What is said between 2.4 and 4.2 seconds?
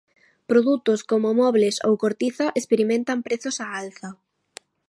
experimentan prezos á alza.